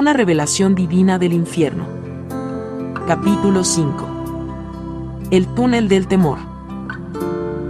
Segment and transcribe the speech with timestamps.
[0.00, 1.84] Una revelación divina del infierno.
[3.06, 5.28] Capítulo 5.
[5.30, 6.38] El túnel del temor.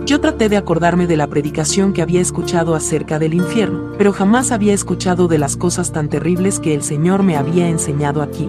[0.06, 4.52] Yo traté de acordarme de la predicación que había escuchado acerca del infierno, pero jamás
[4.52, 8.48] había escuchado de las cosas tan terribles que el Señor me había enseñado aquí.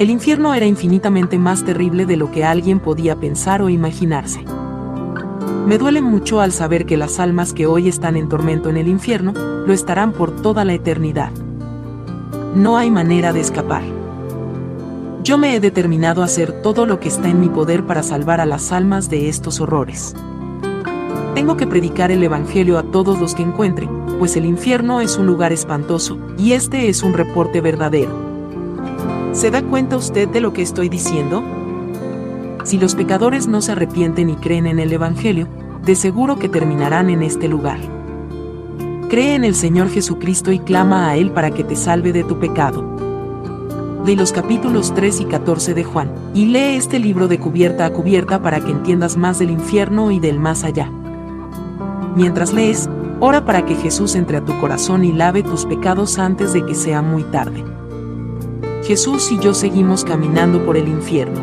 [0.00, 4.44] El infierno era infinitamente más terrible de lo que alguien podía pensar o imaginarse.
[5.64, 8.88] Me duele mucho al saber que las almas que hoy están en tormento en el
[8.88, 11.30] infierno, lo estarán por toda la eternidad.
[12.54, 13.82] No hay manera de escapar.
[15.22, 18.40] Yo me he determinado a hacer todo lo que está en mi poder para salvar
[18.40, 20.16] a las almas de estos horrores.
[21.34, 25.26] Tengo que predicar el Evangelio a todos los que encuentre, pues el infierno es un
[25.26, 28.10] lugar espantoso, y este es un reporte verdadero.
[29.32, 31.44] ¿Se da cuenta usted de lo que estoy diciendo?
[32.64, 35.46] Si los pecadores no se arrepienten y creen en el Evangelio,
[35.84, 37.97] de seguro que terminarán en este lugar.
[39.08, 42.38] Cree en el Señor Jesucristo y clama a Él para que te salve de tu
[42.38, 42.84] pecado.
[44.04, 47.90] De los capítulos 3 y 14 de Juan, y lee este libro de cubierta a
[47.90, 50.92] cubierta para que entiendas más del infierno y del más allá.
[52.16, 56.52] Mientras lees, ora para que Jesús entre a tu corazón y lave tus pecados antes
[56.52, 57.64] de que sea muy tarde.
[58.84, 61.40] Jesús y yo seguimos caminando por el infierno.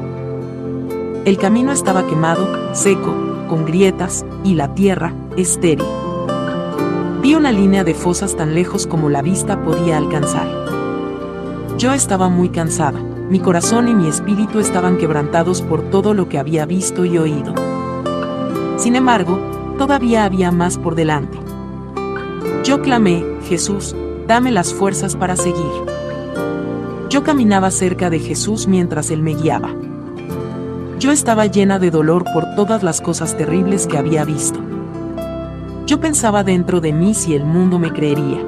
[1.26, 3.16] El camino estaba quemado, seco,
[3.50, 6.05] con grietas, y la tierra, estéril.
[7.26, 10.48] Vi una línea de fosas tan lejos como la vista podía alcanzar.
[11.76, 16.38] Yo estaba muy cansada, mi corazón y mi espíritu estaban quebrantados por todo lo que
[16.38, 17.56] había visto y oído.
[18.78, 19.40] Sin embargo,
[19.80, 21.40] todavía había más por delante.
[22.64, 23.96] Yo clamé, Jesús,
[24.28, 25.74] dame las fuerzas para seguir.
[27.10, 29.74] Yo caminaba cerca de Jesús mientras Él me guiaba.
[31.00, 34.75] Yo estaba llena de dolor por todas las cosas terribles que había visto.
[35.86, 38.44] Yo pensaba dentro de mí si el mundo me creería.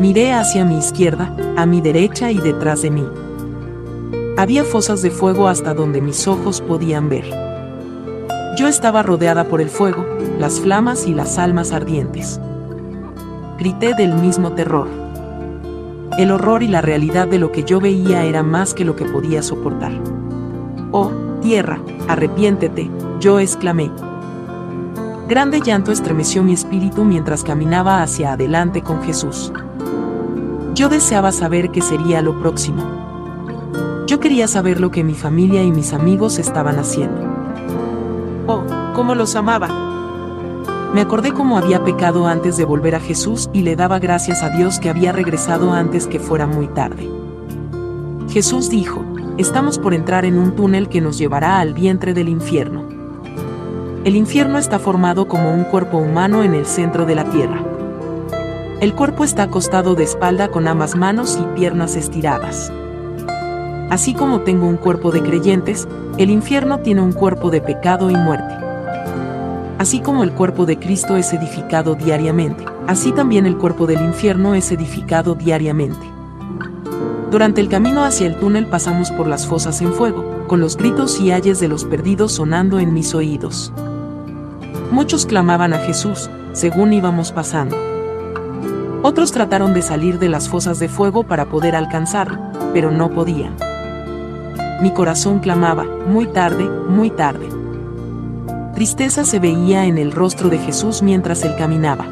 [0.00, 3.04] Miré hacia mi izquierda, a mi derecha y detrás de mí.
[4.36, 7.24] Había fosas de fuego hasta donde mis ojos podían ver.
[8.56, 10.04] Yo estaba rodeada por el fuego,
[10.40, 12.40] las flamas y las almas ardientes.
[13.56, 14.88] Grité del mismo terror.
[16.18, 19.04] El horror y la realidad de lo que yo veía era más que lo que
[19.04, 19.92] podía soportar.
[20.90, 21.12] Oh,
[21.42, 22.90] tierra, arrepiéntete,
[23.20, 23.92] yo exclamé.
[25.28, 29.52] Grande llanto estremeció mi espíritu mientras caminaba hacia adelante con Jesús.
[30.74, 32.82] Yo deseaba saber qué sería lo próximo.
[34.06, 37.20] Yo quería saber lo que mi familia y mis amigos estaban haciendo.
[38.46, 39.68] Oh, cómo los amaba.
[40.94, 44.48] Me acordé cómo había pecado antes de volver a Jesús y le daba gracias a
[44.48, 47.06] Dios que había regresado antes que fuera muy tarde.
[48.30, 49.04] Jesús dijo,
[49.36, 52.97] estamos por entrar en un túnel que nos llevará al vientre del infierno.
[54.04, 57.60] El infierno está formado como un cuerpo humano en el centro de la tierra.
[58.80, 62.72] El cuerpo está acostado de espalda con ambas manos y piernas estiradas.
[63.90, 68.14] Así como tengo un cuerpo de creyentes, el infierno tiene un cuerpo de pecado y
[68.14, 68.54] muerte.
[69.78, 74.54] Así como el cuerpo de Cristo es edificado diariamente, así también el cuerpo del infierno
[74.54, 76.17] es edificado diariamente.
[77.30, 81.20] Durante el camino hacia el túnel pasamos por las fosas en fuego, con los gritos
[81.20, 83.70] y ayes de los perdidos sonando en mis oídos.
[84.90, 87.76] Muchos clamaban a Jesús, según íbamos pasando.
[89.02, 92.38] Otros trataron de salir de las fosas de fuego para poder alcanzarlo,
[92.72, 93.54] pero no podían.
[94.80, 97.48] Mi corazón clamaba, muy tarde, muy tarde.
[98.74, 102.06] Tristeza se veía en el rostro de Jesús mientras él caminaba.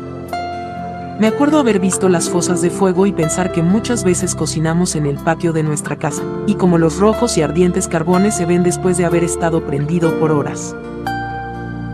[1.18, 5.06] Me acuerdo haber visto las fosas de fuego y pensar que muchas veces cocinamos en
[5.06, 8.98] el patio de nuestra casa, y como los rojos y ardientes carbones se ven después
[8.98, 10.76] de haber estado prendido por horas.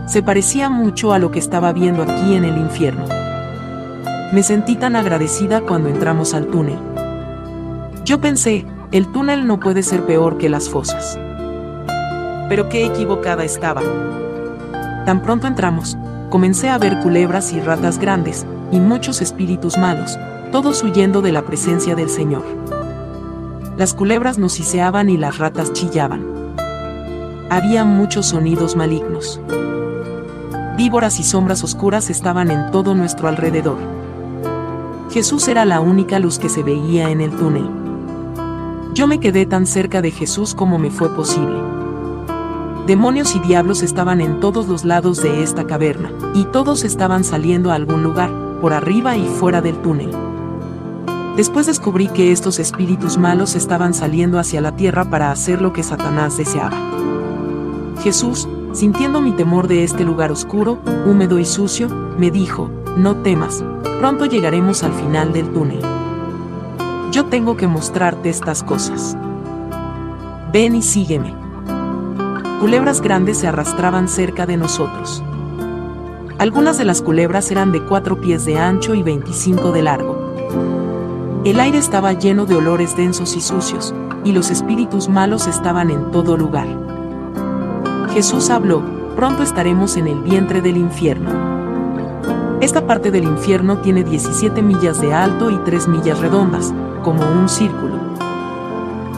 [0.07, 3.05] Se parecía mucho a lo que estaba viendo aquí en el infierno.
[4.33, 6.79] Me sentí tan agradecida cuando entramos al túnel.
[8.03, 11.17] Yo pensé, el túnel no puede ser peor que las fosas.
[12.49, 13.81] Pero qué equivocada estaba.
[15.05, 15.97] Tan pronto entramos,
[16.29, 20.17] comencé a ver culebras y ratas grandes, y muchos espíritus malos,
[20.51, 22.43] todos huyendo de la presencia del Señor.
[23.77, 26.25] Las culebras nos siseaban y las ratas chillaban.
[27.51, 29.39] Había muchos sonidos malignos.
[30.75, 33.77] Víboras y sombras oscuras estaban en todo nuestro alrededor.
[35.11, 37.69] Jesús era la única luz que se veía en el túnel.
[38.95, 41.61] Yo me quedé tan cerca de Jesús como me fue posible.
[42.87, 47.71] Demonios y diablos estaban en todos los lados de esta caverna, y todos estaban saliendo
[47.71, 50.09] a algún lugar, por arriba y fuera del túnel.
[51.35, 55.83] Después descubrí que estos espíritus malos estaban saliendo hacia la tierra para hacer lo que
[55.83, 56.77] Satanás deseaba.
[58.03, 63.65] Jesús, sintiendo mi temor de este lugar oscuro, húmedo y sucio, me dijo, no temas,
[63.99, 65.81] pronto llegaremos al final del túnel.
[67.11, 69.17] Yo tengo que mostrarte estas cosas.
[70.53, 71.35] Ven y sígueme.
[72.61, 75.21] Culebras grandes se arrastraban cerca de nosotros.
[76.43, 80.35] Algunas de las culebras eran de cuatro pies de ancho y 25 de largo.
[81.45, 83.95] El aire estaba lleno de olores densos y sucios,
[84.25, 86.67] y los espíritus malos estaban en todo lugar.
[88.13, 88.83] Jesús habló,
[89.15, 91.29] pronto estaremos en el vientre del infierno.
[92.59, 96.73] Esta parte del infierno tiene 17 millas de alto y 3 millas redondas,
[97.05, 97.95] como un círculo.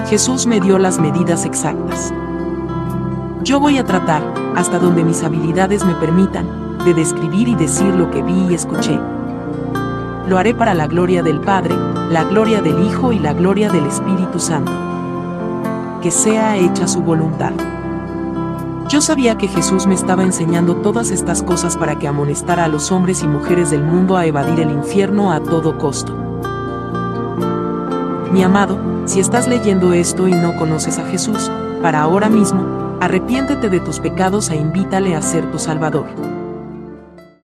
[0.07, 2.13] Jesús me dio las medidas exactas.
[3.41, 4.21] Yo voy a tratar,
[4.55, 8.97] hasta donde mis habilidades me permitan, de describir y decir lo que vi y escuché.
[10.27, 11.75] Lo haré para la gloria del Padre,
[12.09, 14.71] la gloria del Hijo y la gloria del Espíritu Santo.
[16.01, 17.51] Que sea hecha su voluntad.
[18.87, 22.91] Yo sabía que Jesús me estaba enseñando todas estas cosas para que amonestara a los
[22.91, 26.15] hombres y mujeres del mundo a evadir el infierno a todo costo.
[28.31, 33.69] Mi amado, si estás leyendo esto y no conoces a Jesús, para ahora mismo, arrepiéntete
[33.69, 36.34] de tus pecados e invítale a ser tu Salvador.